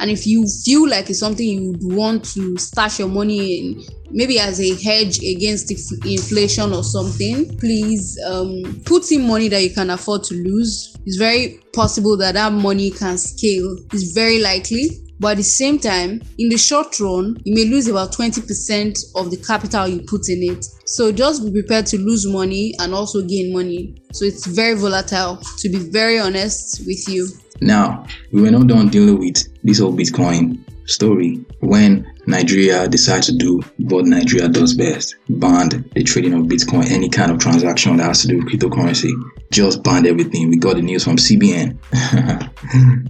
And 0.00 0.10
if 0.10 0.26
you 0.26 0.46
feel 0.64 0.88
like 0.88 1.08
it's 1.10 1.18
something 1.20 1.46
you 1.46 1.74
want 1.82 2.24
to 2.34 2.56
stash 2.58 2.98
your 2.98 3.08
money 3.08 3.58
in, 3.58 3.84
maybe 4.10 4.38
as 4.38 4.60
a 4.60 4.74
hedge 4.82 5.18
against 5.18 5.70
inflation 6.04 6.72
or 6.72 6.84
something, 6.84 7.56
please 7.58 8.18
um, 8.26 8.82
put 8.84 9.10
in 9.10 9.26
money 9.26 9.48
that 9.48 9.62
you 9.62 9.70
can 9.70 9.90
afford 9.90 10.24
to 10.24 10.34
lose. 10.34 10.96
It's 11.06 11.16
very 11.16 11.60
possible 11.72 12.16
that 12.18 12.34
that 12.34 12.52
money 12.52 12.90
can 12.90 13.16
scale. 13.18 13.76
It's 13.92 14.12
very 14.12 14.40
likely 14.40 15.05
but 15.18 15.32
at 15.32 15.36
the 15.38 15.42
same 15.44 15.78
time, 15.78 16.20
in 16.38 16.48
the 16.48 16.58
short 16.58 16.98
run, 17.00 17.36
you 17.44 17.54
may 17.54 17.64
lose 17.64 17.88
about 17.88 18.12
20% 18.12 18.96
of 19.14 19.30
the 19.30 19.36
capital 19.38 19.88
you 19.88 20.02
put 20.02 20.28
in 20.28 20.42
it. 20.42 20.66
So 20.84 21.10
just 21.10 21.44
be 21.44 21.50
prepared 21.52 21.86
to 21.86 21.98
lose 21.98 22.26
money 22.26 22.74
and 22.80 22.94
also 22.94 23.22
gain 23.22 23.52
money. 23.52 23.96
So 24.12 24.24
it's 24.24 24.46
very 24.46 24.74
volatile, 24.74 25.40
to 25.58 25.68
be 25.68 25.78
very 25.78 26.18
honest 26.18 26.80
with 26.86 27.08
you. 27.08 27.28
Now, 27.60 28.06
we 28.32 28.42
were 28.42 28.50
not 28.50 28.66
done 28.66 28.88
dealing 28.88 29.18
with 29.18 29.48
this 29.64 29.78
whole 29.78 29.94
Bitcoin 29.94 30.58
story 30.88 31.44
when 31.60 32.06
Nigeria 32.26 32.86
decided 32.88 33.24
to 33.24 33.32
do 33.38 33.60
what 33.78 34.04
Nigeria 34.04 34.48
does 34.48 34.74
best 34.74 35.16
ban 35.28 35.68
the 35.94 36.04
trading 36.04 36.34
of 36.34 36.42
Bitcoin, 36.46 36.90
any 36.90 37.08
kind 37.08 37.30
of 37.32 37.38
transaction 37.38 37.96
that 37.96 38.04
has 38.04 38.22
to 38.22 38.28
do 38.28 38.36
with 38.36 38.46
cryptocurrency. 38.48 39.10
Just 39.50 39.82
banned 39.82 40.06
everything. 40.06 40.50
We 40.50 40.58
got 40.58 40.76
the 40.76 40.82
news 40.82 41.04
from 41.04 41.16
CBN. 41.16 41.78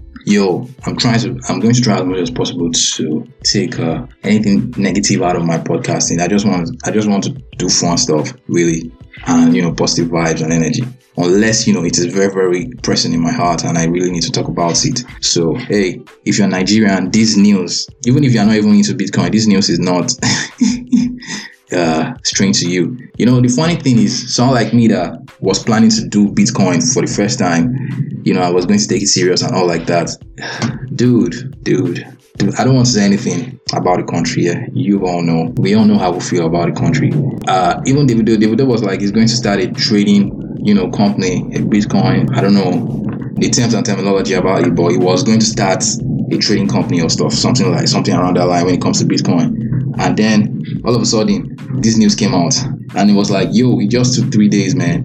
yo, 0.27 0.69
I'm 0.85 0.97
trying 0.97 1.21
to, 1.21 1.41
I'm 1.49 1.61
going 1.61 1.75
to 1.75 1.81
try 1.81 1.99
as 1.99 2.05
much 2.05 2.19
as 2.19 2.31
possible 2.31 2.71
to 2.71 3.27
take 3.45 3.79
uh, 3.79 4.07
anything 4.25 4.75
negative 4.77 5.23
out 5.23 5.37
of 5.37 5.45
my 5.45 5.57
podcasting. 5.57 6.21
I 6.21 6.29
just 6.29 6.45
want, 6.45 6.69
I 6.85 6.91
just 6.91 7.09
want 7.09 7.25
to 7.25 7.31
do 7.57 7.69
fun 7.69 7.97
stuff, 7.97 8.35
really, 8.49 8.93
and 9.27 9.57
you 9.57 9.63
know, 9.63 9.73
positive 9.73 10.11
vibes 10.11 10.43
and 10.43 10.53
energy. 10.53 10.83
Unless 11.17 11.67
you 11.67 11.73
know 11.73 11.83
it 11.83 11.97
is 11.97 12.07
very, 12.07 12.31
very 12.31 12.69
pressing 12.83 13.15
in 13.15 13.21
my 13.21 13.33
heart, 13.33 13.65
and 13.65 13.79
I 13.79 13.87
really 13.87 14.11
need 14.11 14.25
to 14.25 14.33
talk 14.33 14.49
about 14.49 14.85
it. 14.85 15.03
So, 15.23 15.55
hey, 15.55 16.03
if 16.27 16.37
you're 16.39 16.47
Nigerian, 16.47 17.11
this 17.11 17.39
news, 17.39 17.89
even 18.05 18.23
if 18.23 18.35
you're 18.35 18.45
not 18.45 18.57
even 18.57 18.75
into 18.75 18.93
Bitcoin, 18.93 19.33
this 19.33 19.47
news 19.47 19.71
is 19.71 19.79
not. 19.79 20.13
uh, 21.73 22.15
strange 22.25 22.61
to 22.61 22.71
you. 22.71 22.99
You 23.19 23.27
know, 23.27 23.41
the 23.41 23.49
funny 23.49 23.77
thing 23.77 23.99
is, 23.99 24.35
someone 24.35 24.55
like 24.55 24.73
me 24.73 24.89
that 24.89 25.21
was 25.41 25.63
planning 25.63 25.91
to 25.91 26.07
do 26.09 26.29
Bitcoin 26.29 26.83
for 26.93 27.03
the 27.03 27.13
first 27.13 27.39
time, 27.39 27.75
you 28.25 28.35
know, 28.35 28.43
I 28.43 28.51
was 28.51 28.67
going 28.67 28.79
to 28.79 28.89
take 28.89 29.03
it 29.03 29.09
serious 29.09 29.43
and 29.43 29.55
all 29.55 29.67
like 29.67 29.87
that. 29.87 30.11
Dude, 30.95 31.63
dude, 31.63 32.07
dude, 32.39 32.55
I 32.55 32.65
don't 32.65 32.75
want 32.75 32.87
to 32.87 32.93
say 32.93 33.05
anything 33.05 33.61
about 33.75 33.99
the 33.99 34.05
country. 34.05 34.45
Yeah? 34.45 34.65
You 34.73 35.07
all 35.07 35.23
know. 35.23 35.53
We 35.57 35.75
all 35.75 35.85
know 35.85 35.99
how 35.99 36.13
we 36.13 36.21
feel 36.21 36.47
about 36.47 36.75
the 36.75 36.81
country. 36.81 37.13
Uh, 37.47 37.83
even 37.85 38.07
Davido, 38.07 38.37
Davido 38.37 38.67
was 38.67 38.83
like, 38.83 39.01
he's 39.01 39.13
going 39.13 39.27
to 39.27 39.37
start 39.37 39.61
a 39.61 39.71
trading, 39.73 40.57
you 40.65 40.73
know, 40.73 40.91
company, 40.91 41.41
a 41.55 41.59
Bitcoin. 41.59 42.35
I 42.35 42.41
don't 42.41 42.55
know 42.55 43.05
the 43.35 43.51
terms 43.51 43.75
and 43.75 43.85
terminology 43.85 44.33
about 44.33 44.67
it, 44.67 44.75
but 44.75 44.89
he 44.89 44.97
was 44.97 45.23
going 45.23 45.41
to 45.41 45.45
start 45.45 45.85
a 46.33 46.39
trading 46.39 46.69
company 46.69 47.03
or 47.03 47.11
stuff, 47.11 47.35
something 47.35 47.71
like 47.71 47.89
something 47.89 48.15
around 48.15 48.37
that 48.39 48.47
line 48.47 48.65
when 48.65 48.75
it 48.75 48.81
comes 48.81 49.01
to 49.01 49.05
Bitcoin. 49.05 49.66
And 49.99 50.17
then 50.17 50.63
all 50.85 50.95
of 50.95 51.03
a 51.03 51.07
sudden, 51.07 51.57
this 51.81 51.97
news 51.97 52.15
came 52.15 52.35
out, 52.35 52.57
and 52.95 53.11
it 53.11 53.15
was 53.15 53.31
like, 53.31 53.49
yo, 53.53 53.79
it 53.81 53.91
just 53.91 54.15
took 54.15 54.33
three 54.33 54.49
days, 54.49 54.75
man. 54.75 55.05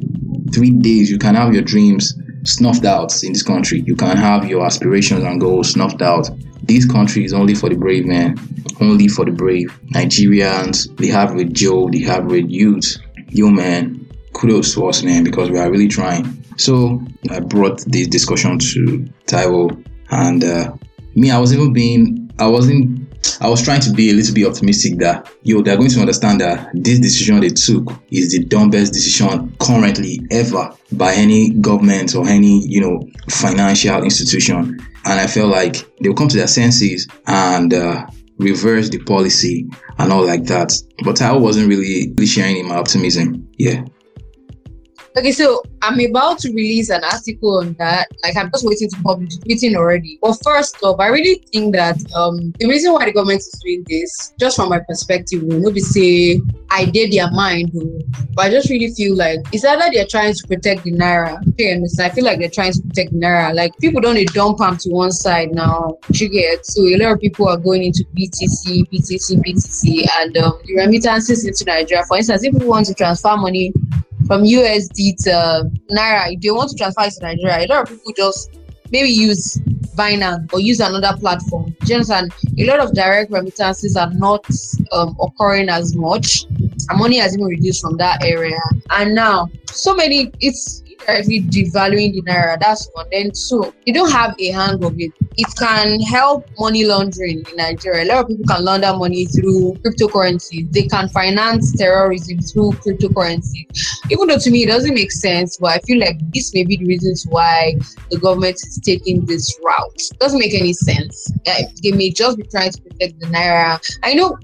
Three 0.53 0.71
days, 0.71 1.09
you 1.09 1.17
can 1.17 1.35
have 1.35 1.53
your 1.53 1.63
dreams 1.63 2.13
snuffed 2.43 2.85
out 2.85 3.23
in 3.23 3.33
this 3.33 3.43
country. 3.43 3.81
You 3.85 3.95
can 3.95 4.17
have 4.17 4.49
your 4.49 4.65
aspirations 4.65 5.23
and 5.23 5.39
goals 5.39 5.71
snuffed 5.71 6.01
out. 6.01 6.29
This 6.63 6.85
country 6.85 7.23
is 7.23 7.33
only 7.33 7.55
for 7.55 7.69
the 7.69 7.75
brave, 7.75 8.05
man. 8.05 8.35
Only 8.79 9.07
for 9.07 9.25
the 9.25 9.31
brave. 9.31 9.79
Nigerians, 9.93 10.95
they 10.97 11.07
have 11.07 11.33
with 11.33 11.53
Joe, 11.53 11.89
they 11.89 12.01
have 12.01 12.25
with 12.25 12.49
youth. 12.49 12.97
Yo, 13.29 13.49
man, 13.49 14.09
kudos 14.33 14.73
to 14.73 14.87
us, 14.87 15.03
man, 15.03 15.23
because 15.23 15.49
we 15.49 15.57
are 15.57 15.71
really 15.71 15.87
trying. 15.87 16.43
So 16.57 17.01
I 17.29 17.39
brought 17.39 17.83
this 17.87 18.07
discussion 18.07 18.59
to 18.59 19.07
Taiwo, 19.25 19.83
and 20.09 20.43
uh, 20.43 20.73
me, 21.15 21.31
I 21.31 21.37
was 21.37 21.53
even 21.53 21.73
being, 21.73 22.31
I 22.39 22.47
wasn't 22.47 23.00
I 23.39 23.49
was 23.49 23.63
trying 23.63 23.81
to 23.81 23.91
be 23.91 24.09
a 24.09 24.13
little 24.13 24.33
bit 24.33 24.47
optimistic 24.47 24.99
that 24.99 25.31
yo, 25.43 25.61
they're 25.61 25.77
going 25.77 25.89
to 25.91 25.99
understand 25.99 26.41
that 26.41 26.69
this 26.73 26.99
decision 26.99 27.39
they 27.39 27.49
took 27.49 27.91
is 28.11 28.31
the 28.31 28.43
dumbest 28.45 28.93
decision 28.93 29.55
currently 29.59 30.21
ever 30.31 30.69
by 30.93 31.13
any 31.13 31.51
government 31.51 32.15
or 32.15 32.27
any 32.27 32.65
you 32.67 32.81
know 32.81 33.01
financial 33.29 34.03
institution. 34.03 34.79
And 35.05 35.19
I 35.19 35.27
felt 35.27 35.49
like 35.49 35.89
they'll 35.99 36.13
come 36.13 36.27
to 36.27 36.37
their 36.37 36.47
senses 36.47 37.07
and 37.25 37.73
uh, 37.73 38.05
reverse 38.37 38.89
the 38.89 38.99
policy 38.99 39.67
and 39.97 40.11
all 40.11 40.25
like 40.25 40.45
that. 40.45 40.73
But 41.03 41.21
I 41.21 41.35
wasn't 41.35 41.69
really, 41.69 42.11
really 42.15 42.27
sharing 42.27 42.57
in 42.57 42.67
my 42.67 42.75
optimism. 42.75 43.47
Yeah. 43.57 43.83
Okay, 45.17 45.33
so 45.33 45.61
I'm 45.81 45.99
about 45.99 46.39
to 46.39 46.49
release 46.53 46.89
an 46.89 47.03
article 47.03 47.59
on 47.59 47.73
that. 47.73 48.07
Like 48.23 48.37
I'm 48.37 48.49
just 48.49 48.65
waiting 48.65 48.89
to 48.89 48.97
publish 49.03 49.33
it, 49.45 49.75
already. 49.75 50.17
But 50.21 50.37
first 50.41 50.77
off, 50.83 51.01
I 51.01 51.07
really 51.07 51.43
think 51.51 51.75
that 51.75 51.97
um 52.15 52.53
the 52.59 52.67
reason 52.67 52.93
why 52.93 53.05
the 53.05 53.11
government 53.11 53.39
is 53.39 53.61
doing 53.61 53.83
this, 53.89 54.33
just 54.39 54.55
from 54.55 54.69
my 54.69 54.79
perspective, 54.79 55.43
will 55.43 55.59
not 55.59 55.73
be 55.73 55.81
say 55.81 56.41
I 56.69 56.85
did 56.85 57.11
their 57.11 57.29
mind, 57.29 57.71
but 58.35 58.45
I 58.45 58.49
just 58.51 58.69
really 58.69 58.93
feel 58.93 59.17
like 59.17 59.39
it's 59.51 59.65
either 59.65 59.89
they're 59.91 60.07
trying 60.07 60.33
to 60.33 60.47
protect 60.47 60.83
the 60.83 60.93
naira. 60.93 61.45
Okay, 61.49 61.77
I 61.99 62.09
feel 62.09 62.23
like 62.23 62.39
they're 62.39 62.49
trying 62.49 62.71
to 62.71 62.81
protect 62.81 63.11
the 63.11 63.19
naira. 63.19 63.53
Like 63.53 63.77
people 63.79 63.99
don't 63.99 64.15
need 64.15 64.31
dump 64.31 64.59
them 64.59 64.77
to 64.77 64.89
one 64.91 65.11
side 65.11 65.51
now. 65.51 65.97
You 66.13 66.29
get 66.29 66.65
so 66.65 66.83
a 66.83 66.95
lot 66.95 67.11
of 67.13 67.19
people 67.19 67.49
are 67.49 67.57
going 67.57 67.83
into 67.83 68.05
BTC, 68.17 68.87
BTC, 68.89 69.43
BTC, 69.43 70.07
and 70.21 70.37
um, 70.37 70.53
the 70.65 70.75
remittances 70.77 71.45
into 71.45 71.65
Nigeria. 71.65 72.05
For 72.05 72.15
instance, 72.15 72.45
if 72.45 72.53
we 72.53 72.65
want 72.65 72.85
to 72.85 72.93
transfer 72.93 73.35
money 73.35 73.73
from 74.27 74.43
USD 74.43 75.15
to 75.23 75.69
Naira, 75.91 76.33
if 76.33 76.41
they 76.41 76.51
want 76.51 76.69
to 76.71 76.75
transfer 76.77 77.03
it 77.03 77.13
to 77.13 77.21
Nigeria, 77.23 77.65
a 77.65 77.67
lot 77.67 77.83
of 77.83 77.89
people 77.89 78.13
just 78.15 78.57
maybe 78.91 79.09
use 79.09 79.57
Binance 79.95 80.51
or 80.53 80.59
use 80.59 80.79
another 80.79 81.17
platform. 81.19 81.75
A 81.89 82.29
lot 82.65 82.79
of 82.79 82.93
direct 82.93 83.31
remittances 83.31 83.95
are 83.97 84.11
not 84.13 84.45
um, 84.91 85.17
occurring 85.21 85.69
as 85.69 85.95
much. 85.95 86.43
And 86.89 86.99
money 86.99 87.17
has 87.17 87.33
even 87.33 87.45
reduced 87.45 87.81
from 87.81 87.97
that 87.97 88.23
area. 88.23 88.59
And 88.91 89.15
now, 89.15 89.49
so 89.67 89.93
many, 89.93 90.31
it's 90.39 90.81
directly 91.05 91.41
devaluing 91.41 92.13
the 92.13 92.21
naira. 92.23 92.59
That's 92.59 92.89
one. 92.93 93.07
Then 93.11 93.31
two, 93.31 93.73
you 93.85 93.93
don't 93.93 94.11
have 94.11 94.35
a 94.39 94.51
hang 94.51 94.83
of 94.83 94.99
it. 94.99 95.11
It 95.37 95.47
can 95.57 96.01
help 96.01 96.45
money 96.59 96.85
laundering 96.85 97.43
in 97.49 97.55
Nigeria. 97.55 98.03
A 98.03 98.07
lot 98.07 98.23
of 98.23 98.27
people 98.27 98.43
can 98.47 98.65
launder 98.65 98.93
money 98.93 99.25
through 99.25 99.75
cryptocurrencies. 99.75 100.71
They 100.71 100.83
can 100.83 101.07
finance 101.09 101.75
terrorism 101.77 102.39
through 102.39 102.71
cryptocurrencies. 102.73 103.65
Even 104.09 104.27
though 104.27 104.37
to 104.37 104.51
me 104.51 104.63
it 104.63 104.67
doesn't 104.67 104.93
make 104.93 105.11
sense, 105.11 105.57
but 105.57 105.71
I 105.71 105.79
feel 105.79 105.99
like 105.99 106.17
this 106.33 106.53
may 106.53 106.65
be 106.65 106.75
the 106.77 106.85
reasons 106.85 107.25
why 107.29 107.75
the 108.09 108.19
government 108.19 108.55
is 108.55 108.79
taking 108.83 109.25
this 109.25 109.57
route. 109.63 110.01
Doesn't 110.19 110.39
make 110.39 110.53
any 110.53 110.73
sense. 110.73 111.31
They 111.81 111.91
may 111.93 112.11
just 112.11 112.37
be 112.37 112.43
trying 112.43 112.71
to 112.71 112.81
protect 112.81 113.19
the 113.21 113.27
naira. 113.27 113.79
I 114.03 114.13
know 114.13 114.37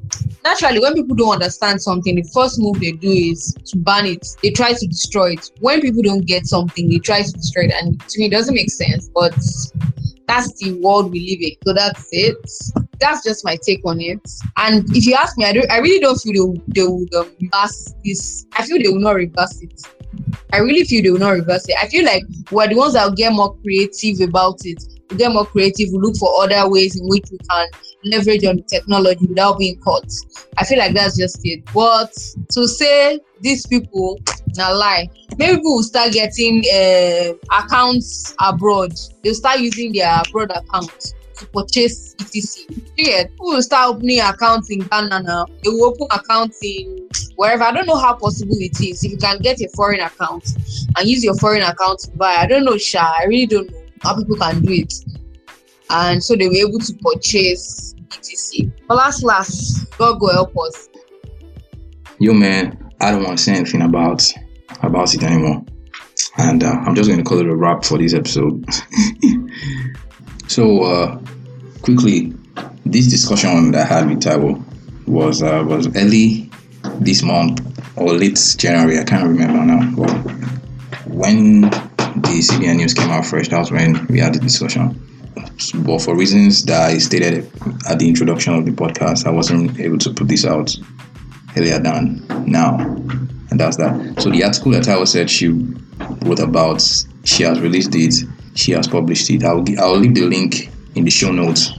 naturally 0.46 0.80
when 0.80 0.94
people 0.94 1.16
don't 1.18 1.34
understand 1.34 1.82
something, 1.82 2.16
the 2.16 2.24
first 2.34 2.60
move 2.60 2.80
they 2.80 2.94
do 2.94 3.12
is 3.12 3.54
to 3.66 3.78
ban 3.78 4.06
it. 4.06 4.26
They 4.42 4.52
try 4.52 4.72
to 4.72 4.88
destroy 4.88 5.34
it. 5.34 5.52
When 5.60 5.82
people 5.82 6.02
don't 6.02 6.26
get 6.26 6.46
something, 6.46 6.90
they 6.90 7.00
try 7.00 7.24
to 7.24 7.32
destroy 7.32 7.66
it. 7.66 7.74
And 7.82 8.00
to 8.00 8.20
me, 8.20 8.28
it 8.28 8.32
doesn't 8.32 8.56
make 8.56 8.72
sense. 8.72 9.10
But 9.14 9.36
that's 10.28 10.54
the 10.62 10.74
world 10.82 11.12
we 11.12 11.20
live 11.22 11.40
in. 11.42 11.58
So 11.66 11.74
that's 11.74 12.08
it. 12.12 12.38
That's 13.00 13.24
just 13.24 13.46
my 13.46 13.58
take 13.66 13.82
on 13.86 14.02
it. 14.02 14.20
And 14.58 14.86
if 14.96 15.06
you 15.06 15.16
ask 15.16 15.38
me, 15.38 15.46
I 15.46 15.54
don't. 15.54 15.72
I 15.72 15.78
really 15.78 16.00
don't 16.00 16.18
feel 16.18 16.54
they, 16.56 16.62
they 16.68 16.88
would 16.88 17.14
um, 17.16 17.32
reverse 17.40 17.96
this. 18.04 18.46
I 18.54 18.66
feel 18.66 18.82
they 18.82 18.90
will 18.90 19.00
not 19.00 19.16
reverse 19.16 19.62
it. 19.62 19.82
I 20.52 20.58
really 20.58 20.84
feel 20.84 21.04
they 21.04 21.12
will 21.12 21.20
not 21.20 21.32
reverse 21.32 21.68
it. 21.70 21.76
I 21.82 21.88
feel 21.88 22.06
like 22.06 22.24
we're 22.52 22.68
the 22.68 22.76
ones 22.76 22.94
that 22.94 23.06
will 23.06 23.16
get 23.16 23.34
more 23.34 23.56
creative 23.58 24.22
about 24.22 24.60
it. 24.64 24.84
We 25.10 25.18
get 25.18 25.32
more 25.32 25.46
creative. 25.46 25.90
We 25.92 26.00
look 26.00 26.18
for 26.18 26.44
other 26.44 26.70
ways 26.70 27.00
in 27.00 27.08
which 27.08 27.26
we 27.32 27.38
can 27.38 27.68
leverage 28.04 28.46
on 28.46 28.64
technology 28.64 29.26
without 29.28 29.60
being 29.60 29.80
caught. 29.80 30.12
I 30.58 30.64
feel 30.66 30.78
like 30.78 30.94
that's 30.94 31.18
just 31.18 31.40
it. 31.44 31.64
But 31.74 32.14
to 32.52 32.68
say 32.68 33.20
these 33.42 33.66
people, 33.66 34.20
na 34.58 34.70
lie. 34.72 35.10
Maybe 35.38 35.58
people 35.58 35.76
will 35.78 35.84
start 35.84 36.12
getting 36.12 36.64
uh, 36.74 37.34
accounts 37.58 38.36
abroad. 38.40 38.94
They'll 39.24 39.36
start 39.36 39.60
using 39.60 39.94
their 39.94 40.22
abroad 40.26 40.52
accounts 40.52 41.14
to 41.38 41.46
purchase 41.48 42.16
BTC. 42.16 42.92
Yeah, 42.98 43.24
people 43.26 43.48
will 43.48 43.62
start 43.62 43.96
opening 43.96 44.20
accounts 44.20 44.70
in 44.72 44.80
Ghana 44.80 45.22
now. 45.22 45.46
They 45.64 45.70
will 45.70 45.86
open 45.86 46.08
accounts 46.12 46.60
in 46.64 47.08
wherever. 47.36 47.64
I 47.64 47.72
don't 47.72 47.86
know 47.86 47.98
how 47.98 48.16
possible 48.16 48.56
it 48.60 48.80
is. 48.82 49.04
If 49.04 49.12
you 49.12 49.18
can 49.18 49.40
get 49.40 49.62
a 49.62 49.70
foreign 49.76 50.02
account 50.02 50.50
and 50.98 51.08
use 51.08 51.24
your 51.24 51.36
foreign 51.36 51.62
account 51.62 52.00
to 52.00 52.12
buy, 52.12 52.36
I 52.36 52.48
don't 52.48 52.66
know, 52.66 52.78
Sha. 52.78 53.14
I 53.20 53.26
really 53.26 53.46
don't 53.46 53.70
know 53.70 53.82
how 54.02 54.18
people 54.18 54.38
can 54.38 54.62
do 54.62 54.74
it. 54.74 54.94
And 55.90 56.24
so 56.24 56.36
they 56.36 56.48
were 56.48 56.56
able 56.56 56.80
to 56.80 56.94
purchase 56.96 57.94
BTC. 58.10 58.72
But 58.88 58.96
last, 58.98 59.24
last, 59.24 59.90
God 59.98 60.20
go 60.20 60.28
help 60.28 60.58
us. 60.58 60.90
Yo, 62.20 62.34
man, 62.34 62.92
I 63.00 63.12
don't 63.12 63.24
want 63.24 63.38
to 63.38 63.44
say 63.44 63.56
anything 63.56 63.82
about 63.82 64.24
about 64.82 65.14
it 65.14 65.24
anymore. 65.24 65.64
And 66.38 66.64
uh, 66.64 66.72
I'm 66.72 66.96
just 66.96 67.10
going 67.10 67.24
to 67.24 67.28
call 67.28 67.40
it 67.40 67.48
a 67.48 67.56
wrap 67.56 67.86
for 67.86 67.98
this 67.98 68.14
episode. 68.14 68.66
so, 70.48 70.84
uh, 70.84 71.20
quickly, 71.82 72.34
this 72.86 73.08
discussion 73.08 73.72
that 73.72 73.90
I 73.90 73.96
had 73.96 74.10
with 74.10 74.22
Taiwo 74.22 74.64
was 75.08 75.42
uh, 75.42 75.64
was 75.66 75.96
early 75.96 76.52
this 77.00 77.24
month 77.24 77.62
or 77.98 78.14
late 78.14 78.40
January. 78.58 79.00
I 79.00 79.04
can't 79.04 79.24
remember 79.24 79.66
now. 79.66 79.96
But 79.96 80.12
when 81.08 81.62
the 81.62 82.42
CBN 82.42 82.78
news 82.78 82.94
came 82.94 83.10
out 83.10 83.26
fresh, 83.26 83.50
that 83.50 83.60
was 83.60 83.72
when 83.72 84.06
we 84.08 84.20
had 84.20 84.34
the 84.34 84.40
discussion. 84.40 85.02
But 85.76 86.02
for 86.02 86.16
reasons 86.16 86.64
that 86.66 86.92
I 86.92 86.98
stated 86.98 87.52
at 87.90 88.00
the 88.00 88.08
introduction 88.08 88.54
of 88.54 88.66
the 88.66 88.72
podcast, 88.72 89.26
I 89.26 89.32
wasn't 89.32 89.80
able 89.80 89.98
to 90.00 90.14
put 90.14 90.28
this 90.28 90.46
out 90.46 90.76
earlier 91.56 91.80
than 91.80 92.26
now, 92.46 92.78
and 93.50 93.60
that's 93.60 93.78
that. 93.78 94.22
So 94.22 94.30
the 94.30 94.44
article 94.44 94.72
that 94.72 94.88
I 94.88 94.98
was 94.98 95.12
said 95.12 95.30
she 95.30 95.50
wrote 96.26 96.40
about, 96.40 96.82
she 97.24 97.44
has 97.44 97.60
released 97.60 97.96
it, 97.96 98.14
she 98.56 98.72
has 98.72 98.88
published 98.88 99.30
it. 99.30 99.44
I'll 99.44 99.64
I'll 99.80 99.98
leave 99.98 100.16
the 100.16 100.26
link 100.26 100.70
in 100.96 101.06
the 101.06 101.12
show 101.12 101.32
notes 101.32 101.72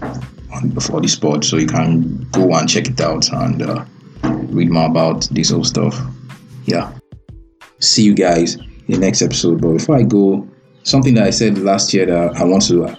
on, 0.52 0.70
for 0.80 1.00
this 1.00 1.16
pod, 1.16 1.44
so 1.44 1.56
you 1.56 1.66
can 1.66 2.22
go 2.30 2.52
and 2.54 2.68
check 2.68 2.88
it 2.88 3.00
out 3.00 3.30
and 3.32 3.62
uh, 3.62 3.84
read 4.22 4.70
more 4.70 4.86
about 4.86 5.28
this 5.30 5.50
whole 5.50 5.64
stuff. 5.64 5.98
Yeah. 6.64 6.92
See 7.80 8.02
you 8.02 8.14
guys 8.14 8.54
in 8.54 8.66
the 8.88 8.98
next 8.98 9.22
episode. 9.22 9.60
But 9.60 9.72
before 9.72 9.96
I 9.96 10.02
go, 10.02 10.48
something 10.82 11.14
that 11.14 11.24
I 11.24 11.30
said 11.30 11.58
last 11.58 11.92
year 11.92 12.06
that 12.06 12.36
I 12.36 12.44
want 12.44 12.62
to 12.66 12.96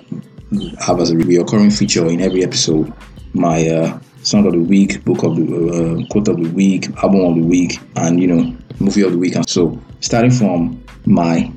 have 0.80 1.00
as 1.00 1.12
a 1.12 1.18
recurring 1.18 1.72
feature 1.72 2.06
in 2.08 2.22
every 2.22 2.44
episode 2.44 2.92
my 3.34 3.68
uh, 3.68 4.00
song 4.24 4.46
of 4.46 4.54
the 4.54 4.60
week, 4.60 5.04
book 5.06 5.24
of 5.24 5.36
the 5.36 5.44
uh, 5.44 6.08
quote 6.12 6.28
of 6.28 6.38
the 6.38 6.50
week, 6.50 6.90
album 7.04 7.22
of 7.22 7.36
the 7.36 7.44
week, 7.44 7.80
and 7.96 8.22
you 8.22 8.28
know, 8.28 8.58
movie 8.80 9.02
of 9.02 9.12
the 9.12 9.18
week. 9.18 9.36
And 9.36 9.48
so, 9.48 9.80
starting 10.00 10.32
from 10.32 10.84
my 11.06 11.52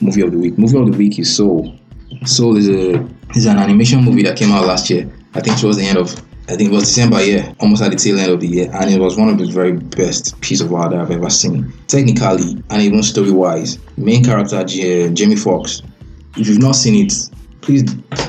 movie 0.00 0.22
of 0.22 0.32
the 0.32 0.38
week, 0.38 0.58
movie 0.58 0.78
of 0.78 0.90
the 0.90 0.96
week 0.96 1.18
is 1.18 1.34
Soul. 1.34 1.78
Soul 2.24 2.56
is 2.56 2.68
a 2.68 3.06
is 3.34 3.46
an 3.46 3.58
animation 3.58 4.02
movie 4.02 4.22
that 4.22 4.36
came 4.36 4.50
out 4.52 4.66
last 4.66 4.90
year. 4.90 5.10
I 5.34 5.40
think 5.40 5.58
towards 5.58 5.76
the 5.78 5.84
end 5.84 5.98
of 5.98 6.10
I 6.48 6.56
think 6.56 6.72
it 6.72 6.74
was 6.74 6.84
December, 6.84 7.22
yeah, 7.22 7.54
almost 7.60 7.80
at 7.80 7.92
the 7.92 7.96
tail 7.96 8.18
end 8.18 8.32
of 8.32 8.40
the 8.40 8.48
year, 8.48 8.70
and 8.72 8.90
it 8.90 8.98
was 8.98 9.16
one 9.16 9.28
of 9.28 9.38
the 9.38 9.46
very 9.46 9.72
best 9.72 10.40
piece 10.40 10.60
of 10.60 10.72
art 10.74 10.90
that 10.90 11.00
I've 11.00 11.10
ever 11.12 11.30
seen. 11.30 11.72
Technically 11.86 12.60
and 12.70 12.82
even 12.82 13.02
story 13.04 13.30
wise, 13.30 13.78
main 13.96 14.24
character 14.24 14.64
Jamie 14.64 15.36
Foxx. 15.36 15.82
If 16.36 16.48
you've 16.48 16.58
not 16.58 16.72
seen 16.72 17.06
it, 17.06 17.12
please 17.60 17.84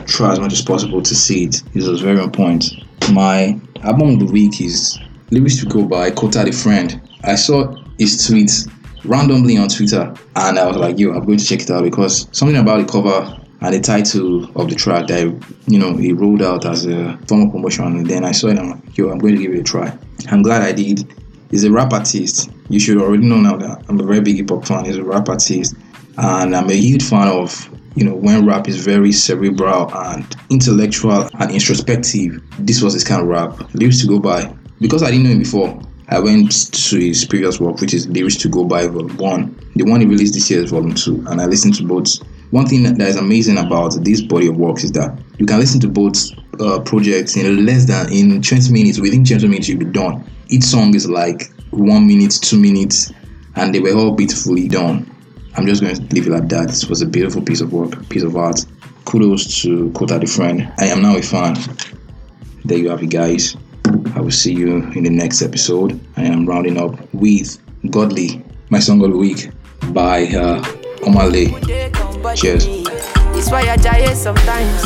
try 0.06 0.32
as 0.32 0.40
much 0.40 0.54
as 0.54 0.62
possible 0.62 1.02
to 1.02 1.16
see 1.16 1.46
it. 1.46 1.62
It 1.74 1.88
was 1.88 2.02
very 2.02 2.20
on 2.20 2.32
point. 2.32 2.72
My 3.12 3.60
album 3.84 4.10
of 4.10 4.20
the 4.20 4.32
week 4.32 4.62
is 4.62 5.00
Lyrics 5.32 5.60
to 5.60 5.66
Go 5.66 5.86
by 5.86 6.12
Kota 6.12 6.44
the 6.44 6.52
Friend. 6.52 7.02
I 7.24 7.36
saw 7.36 7.76
his 7.98 8.28
tweet 8.28 8.52
randomly 9.06 9.58
on 9.58 9.70
Twitter 9.70 10.14
and 10.36 10.60
I 10.60 10.68
was 10.68 10.78
like, 10.78 11.00
yo, 11.00 11.14
I'm 11.14 11.26
going 11.26 11.38
to 11.38 11.46
check 11.46 11.62
it 11.62 11.70
out 11.70 11.84
because 11.84 12.28
something 12.32 12.58
about 12.58 12.86
the 12.86 12.92
cover 12.92 13.38
and 13.62 13.74
the 13.74 13.80
title 13.80 14.46
of 14.60 14.70
the 14.70 14.76
track 14.76 15.08
that 15.08 15.22
you 15.68 15.80
know 15.80 15.96
he 15.96 16.14
rolled 16.14 16.42
out 16.42 16.66
as 16.66 16.86
a 16.86 17.18
form 17.28 17.44
of 17.44 17.52
promotion 17.52 17.86
and 17.86 18.08
then 18.08 18.26
I 18.26 18.32
saw 18.32 18.48
it 18.48 18.58
I'm 18.58 18.72
like, 18.72 18.98
yo, 18.98 19.10
I'm 19.10 19.20
going 19.20 19.36
to 19.36 19.42
give 19.42 19.54
it 19.54 19.60
a 19.60 19.64
try. 19.64 19.96
I'm 20.30 20.42
glad 20.42 20.62
I 20.62 20.72
did. 20.72 21.12
He's 21.50 21.64
a 21.64 21.72
rap 21.72 21.94
artist. 21.94 22.50
You 22.70 22.80
should 22.80 22.98
already 22.98 23.26
know 23.26 23.38
now 23.38 23.58
that 23.58 23.84
I'm 23.90 24.00
a 24.00 24.04
very 24.04 24.22
big 24.22 24.38
hip 24.38 24.50
hop 24.50 24.66
fan. 24.66 24.86
He's 24.86 24.98
a 24.98 25.04
rap 25.04 25.30
artist 25.30 25.76
and 26.18 26.56
I'm 26.56 26.70
a 26.70 26.76
huge 26.76 27.04
fan 27.04 27.28
of 27.28 27.70
you 27.96 28.06
know, 28.06 28.16
when 28.16 28.46
rap 28.46 28.68
is 28.68 28.84
very 28.84 29.12
cerebral 29.12 29.94
and 29.94 30.36
intellectual 30.50 31.30
and 31.40 31.52
introspective, 31.52 32.42
this 32.60 32.82
was 32.82 32.94
his 32.94 33.04
kind 33.04 33.22
of 33.22 33.28
rap. 33.28 33.74
Lyrics 33.74 34.02
to 34.02 34.08
go 34.08 34.20
by. 34.20 34.54
Because 34.80 35.04
I 35.04 35.12
didn't 35.12 35.24
know 35.24 35.32
him 35.32 35.40
before, 35.40 35.80
I 36.08 36.20
went 36.20 36.74
to 36.74 36.98
his 36.98 37.24
previous 37.26 37.60
work, 37.60 37.80
which 37.80 37.94
is 37.94 38.08
Lyrics 38.08 38.36
to 38.38 38.50
Go 38.50 38.66
By 38.66 38.88
Volume 38.88 39.16
1. 39.16 39.72
The 39.76 39.86
one 39.86 40.02
he 40.02 40.08
released 40.08 40.34
this 40.34 40.50
year 40.50 40.62
is 40.62 40.72
Volume 40.72 40.94
2, 40.94 41.26
and 41.28 41.40
I 41.40 41.46
listened 41.46 41.76
to 41.76 41.84
both. 41.86 42.18
One 42.52 42.66
thing 42.66 42.84
that 42.84 43.00
is 43.00 43.16
amazing 43.16 43.58
about 43.58 43.96
this 44.04 44.22
body 44.22 44.48
of 44.48 44.58
works 44.58 44.84
is 44.84 44.92
that 44.92 45.18
you 45.38 45.46
can 45.46 45.60
listen 45.60 45.80
to 45.80 45.88
both 45.88 46.18
uh, 46.60 46.82
projects 46.82 47.38
in 47.38 47.66
less 47.66 47.86
than 47.86 48.12
in 48.12 48.42
20 48.42 48.74
minutes. 48.74 49.00
Within 49.00 49.24
20 49.24 49.48
minutes, 49.48 49.70
you'll 49.70 49.80
be 49.80 49.86
done. 49.86 50.30
Each 50.50 50.64
song 50.64 50.94
is 50.96 51.10
like 51.10 51.50
one 51.70 52.08
minute, 52.08 52.38
two 52.42 52.60
minutes, 52.60 53.14
and 53.56 53.74
they 53.74 53.80
were 53.80 53.94
all 53.94 54.12
beautifully 54.12 54.68
done. 54.68 55.10
I'm 55.56 55.66
just 55.66 55.82
going 55.82 55.96
to 55.96 56.02
leave 56.14 56.28
it 56.28 56.34
at 56.34 56.48
that. 56.50 56.68
This 56.68 56.86
was 56.86 57.02
a 57.02 57.06
beautiful 57.06 57.42
piece 57.42 57.62
of 57.62 57.74
work, 57.74 58.08
piece 58.10 58.24
of 58.24 58.36
art. 58.36 58.66
Kudos 59.06 59.62
to 59.62 59.92
Kota 59.92 60.20
the 60.20 60.28
Friend. 60.28 60.72
I 60.80 60.86
am 60.86 61.02
now 61.02 61.18
a 61.18 61.22
fan. 61.22 61.58
There 62.64 62.78
you 62.78 62.90
have 62.90 63.04
it, 63.04 63.08
guys. 63.08 63.58
I 64.16 64.22
will 64.22 64.32
see 64.32 64.54
you 64.54 64.78
in 64.94 65.04
the 65.04 65.10
next 65.10 65.42
episode. 65.42 66.00
I 66.16 66.24
am 66.24 66.46
rounding 66.46 66.78
up 66.78 66.98
with 67.14 67.60
Godly, 67.90 68.44
my 68.70 68.80
song 68.80 69.04
of 69.04 69.12
the 69.12 69.18
week 69.18 69.50
by 69.92 70.24
uh, 70.28 70.62
Omah 71.02 71.32
Lay. 71.32 71.48
Cheers. 72.36 72.66
It's 73.38 73.50
why 73.50 73.62
I 73.62 73.76
die 73.76 74.14
sometimes. 74.14 74.84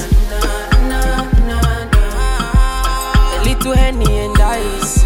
A 3.34 3.44
little 3.44 3.76
henny 3.76 4.18
and 4.20 4.40
ice. 4.40 5.06